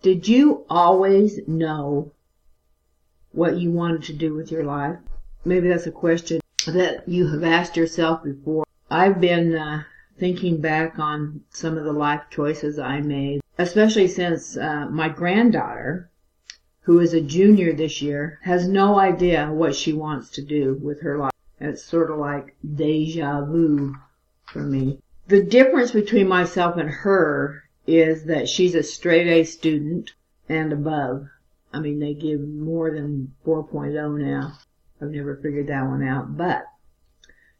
[0.00, 2.12] Did you always know
[3.32, 4.96] what you wanted to do with your life?
[5.44, 8.64] Maybe that's a question that you have asked yourself before.
[8.90, 9.82] I've been uh,
[10.16, 16.10] thinking back on some of the life choices I made, especially since uh, my granddaughter,
[16.82, 21.00] who is a junior this year, has no idea what she wants to do with
[21.00, 21.32] her life.
[21.60, 23.96] It's sort of like deja vu
[24.46, 25.00] for me.
[25.26, 30.12] The difference between myself and her is that she's a straight A student
[30.48, 31.26] and above.
[31.72, 34.58] I mean, they give more than 4.0 now.
[35.00, 36.66] I've never figured that one out, but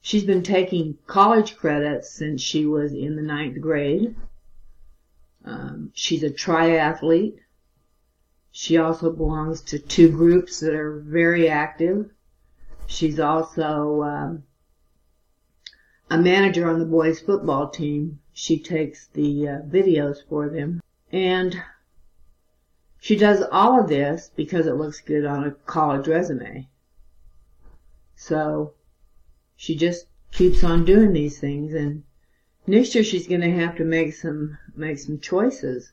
[0.00, 4.14] she's been taking college credits since she was in the ninth grade.
[5.44, 7.38] Um, she's a triathlete.
[8.50, 12.10] She also belongs to two groups that are very active.
[12.86, 14.42] She's also um,
[16.10, 18.18] a manager on the boys football team.
[18.40, 20.80] She takes the uh, videos for them.
[21.10, 21.60] And
[23.00, 26.68] she does all of this because it looks good on a college resume.
[28.14, 28.74] So
[29.56, 32.04] she just keeps on doing these things and
[32.64, 35.90] next year she's going to have to make some make some choices.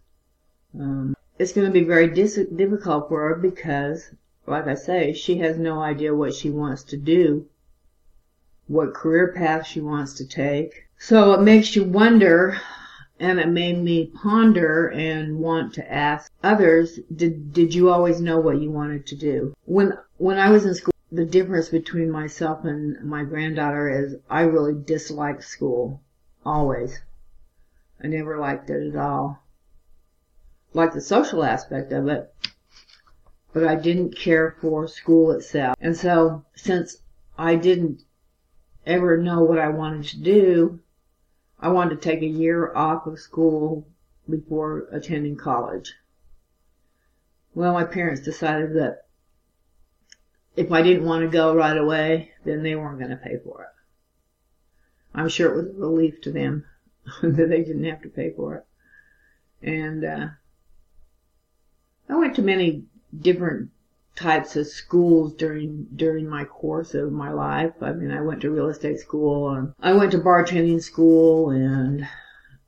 [0.79, 4.11] Um, it's going to be very dis- difficult for her because,
[4.45, 7.49] like I say, she has no idea what she wants to do
[8.67, 10.87] what career path she wants to take.
[10.97, 12.59] So it makes you wonder,
[13.19, 18.39] and it made me ponder and want to ask others, did, did you always know
[18.39, 19.53] what you wanted to do?
[19.65, 24.41] When, when I was in school, the difference between myself and my granddaughter is I
[24.41, 26.01] really disliked school.
[26.43, 26.99] Always.
[28.03, 29.43] I never liked it at all.
[30.73, 32.33] Like the social aspect of it,
[33.53, 35.75] but I didn't care for school itself.
[35.79, 36.97] And so, since
[37.37, 38.01] I didn't
[38.85, 40.79] ever know what I wanted to do,
[41.59, 43.87] I wanted to take a year off of school
[44.29, 45.93] before attending college.
[47.53, 49.05] Well, my parents decided that
[50.55, 53.63] if I didn't want to go right away, then they weren't going to pay for
[53.63, 53.69] it.
[55.13, 56.65] I'm sure it was a relief to them
[57.21, 58.65] that they didn't have to pay for it.
[59.61, 60.27] And uh,
[62.09, 62.83] I went to many
[63.17, 63.71] different
[64.15, 67.73] types of schools during during my course of my life.
[67.81, 72.07] I mean, I went to real estate school and I went to bartending school and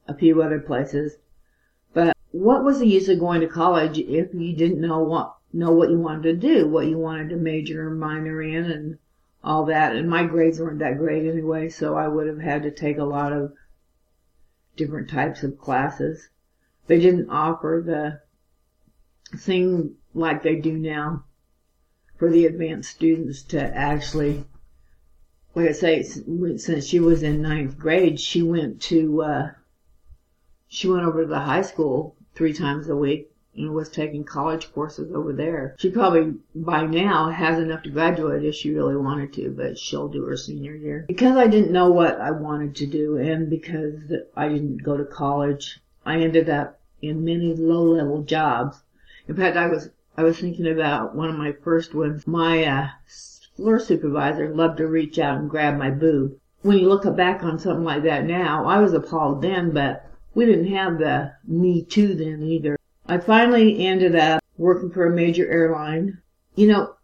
[0.08, 1.18] a few other places.
[1.94, 5.72] But what was the use of going to college if you didn't know what know
[5.72, 8.98] what you wanted to do, what you wanted to major or minor in, and
[9.42, 9.96] all that?
[9.96, 13.06] And my grades weren't that great anyway, so I would have had to take a
[13.06, 13.54] lot of
[14.76, 16.30] different types of classes.
[16.88, 18.22] They didn't offer the
[19.38, 21.24] thing like they do now
[22.18, 24.44] for the advanced students to actually,
[25.56, 29.52] like I say, since she was in ninth grade, she went to, uh,
[30.68, 34.72] she went over to the high school three times a week and was taking college
[34.74, 35.76] courses over there.
[35.80, 40.08] She probably by now has enough to graduate if she really wanted to, but she'll
[40.08, 41.06] do her senior year.
[41.08, 43.96] Because I didn't know what I wanted to do and because
[44.36, 48.78] I didn't go to college, I ended up in many low level jobs.
[49.28, 49.90] In fact, I was
[50.20, 52.26] I was thinking about one of my first ones.
[52.26, 52.88] My uh,
[53.56, 56.40] floor supervisor loved to reach out and grab my boob.
[56.64, 60.46] When you look back on something like that now, I was appalled then, but we
[60.46, 62.78] didn't have the Me Too then either.
[63.06, 66.18] I finally ended up working for a major airline.
[66.56, 66.96] You know,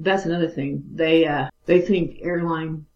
[0.00, 0.82] that's another thing.
[0.92, 2.86] They uh, they think airline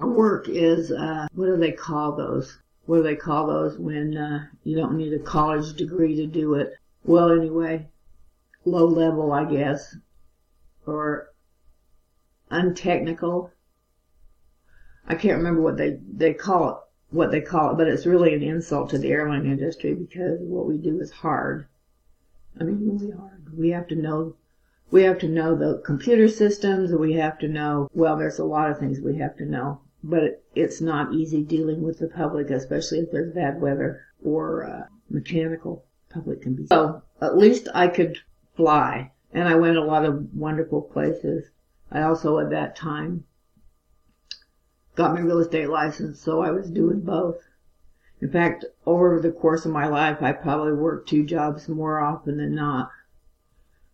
[0.00, 2.58] work is uh, what do they call those?
[2.86, 6.54] What do they call those when uh, you don't need a college degree to do
[6.54, 6.72] it?
[7.04, 7.88] Well, anyway,
[8.64, 9.96] low level, I guess,
[10.86, 11.32] or
[12.50, 13.50] untechnical.
[15.06, 16.76] I can't remember what they, they call it,
[17.10, 20.66] what they call it, but it's really an insult to the airline industry because what
[20.66, 21.66] we do is hard.
[22.60, 23.56] I mean, really hard.
[23.56, 24.36] We have to know,
[24.90, 28.70] we have to know the computer systems, we have to know, well, there's a lot
[28.70, 32.50] of things we have to know, but it, it's not easy dealing with the public,
[32.50, 35.84] especially if there's bad weather or uh, mechanical.
[36.10, 36.66] Public can be.
[36.66, 38.18] So at least I could
[38.54, 39.12] fly.
[39.32, 41.50] And I went a lot of wonderful places.
[41.90, 43.24] I also at that time
[44.94, 47.48] got my real estate license, so I was doing both.
[48.20, 52.36] In fact, over the course of my life, I probably worked two jobs more often
[52.36, 52.90] than not.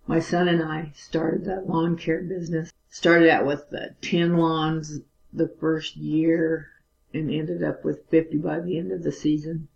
[0.07, 2.73] My son and I started that lawn care business.
[2.91, 5.01] Started out with uh, 10 lawns
[5.33, 6.69] the first year
[7.13, 9.69] and ended up with 50 by the end of the season.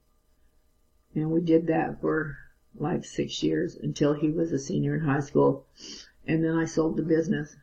[1.14, 2.36] And we did that for
[2.78, 5.66] like six years until he was a senior in high school.
[6.26, 7.56] And then I sold the business.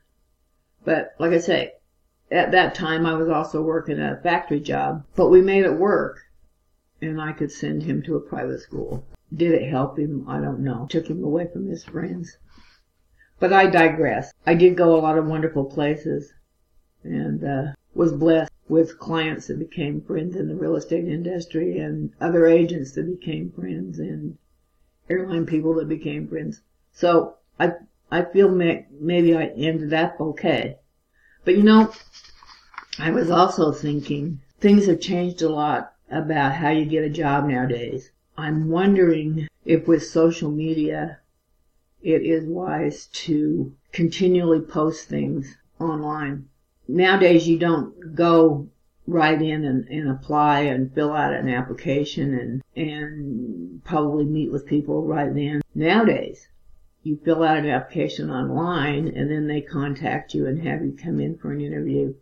[0.85, 1.73] But like I say,
[2.31, 6.19] at that time I was also working a factory job, but we made it work
[7.01, 9.05] and I could send him to a private school.
[9.33, 10.25] Did it help him?
[10.27, 10.87] I don't know.
[10.89, 12.37] Took him away from his friends.
[13.39, 14.33] But I digress.
[14.45, 16.33] I did go a lot of wonderful places
[17.03, 22.11] and uh, was blessed with clients that became friends in the real estate industry and
[22.19, 24.37] other agents that became friends and
[25.09, 26.61] airline people that became friends.
[26.91, 27.73] So I
[28.11, 30.77] I feel may, maybe I ended up okay.
[31.45, 31.91] But you know,
[32.97, 37.45] I was also thinking things have changed a lot about how you get a job
[37.45, 38.11] nowadays.
[38.37, 41.19] I'm wondering if with social media
[42.01, 46.47] it is wise to continually post things online.
[46.87, 48.67] Nowadays you don't go
[49.05, 54.65] right in and, and apply and fill out an application and, and probably meet with
[54.65, 55.61] people right then.
[55.75, 56.47] Nowadays,
[57.03, 61.19] you fill out an application online and then they contact you and have you come
[61.19, 62.13] in for an interview.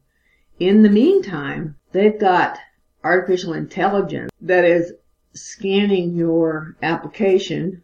[0.59, 2.57] In the meantime, they've got
[3.03, 4.93] artificial intelligence that is
[5.33, 7.83] scanning your application,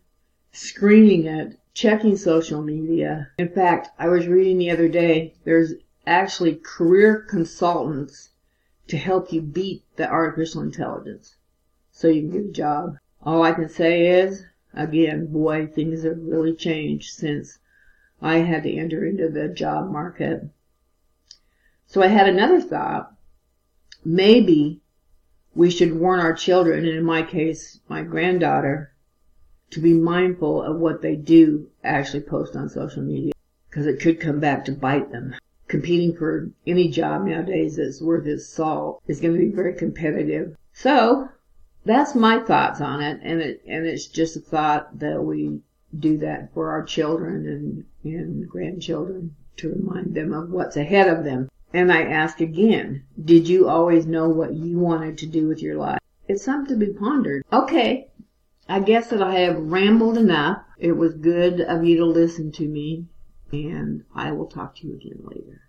[0.52, 3.30] screening it, checking social media.
[3.38, 5.74] In fact, I was reading the other day, there's
[6.08, 8.30] actually career consultants
[8.88, 11.36] to help you beat the artificial intelligence
[11.94, 12.98] so you can get a job.
[13.22, 17.60] All I can say is, again, boy, things have really changed since
[18.22, 20.50] I had to enter into the job market.
[21.88, 23.16] So I had another thought.
[24.04, 24.82] Maybe
[25.56, 28.92] we should warn our children, and in my case, my granddaughter,
[29.70, 33.32] to be mindful of what they do actually post on social media
[33.70, 35.36] because it could come back to bite them
[35.68, 40.56] competing for any job nowadays that's worth its salt is going to be very competitive.
[40.74, 41.30] So
[41.86, 45.60] that's my thoughts on it, and it and it's just a thought that we
[45.98, 51.24] do that for our children and and grandchildren to remind them of what's ahead of
[51.24, 51.50] them.
[51.74, 55.76] And I ask again, did you always know what you wanted to do with your
[55.76, 56.00] life?
[56.28, 57.44] It's something to be pondered.
[57.52, 58.10] Okay,
[58.70, 60.64] I guess that I have rambled enough.
[60.78, 63.08] It was good of you to listen to me
[63.52, 65.63] and I will talk to you again later.